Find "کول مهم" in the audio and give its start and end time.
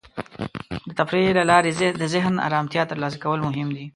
3.23-3.67